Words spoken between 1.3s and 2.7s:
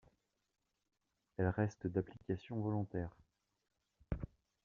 Elle reste d'application